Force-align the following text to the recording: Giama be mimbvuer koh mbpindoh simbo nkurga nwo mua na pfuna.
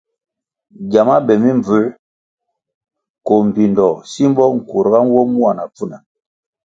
Giama 0.91 1.15
be 1.25 1.33
mimbvuer 1.43 1.85
koh 3.27 3.41
mbpindoh 3.47 3.97
simbo 4.11 4.43
nkurga 4.55 4.99
nwo 5.07 5.21
mua 5.33 5.51
na 5.57 5.63
pfuna. 5.73 5.97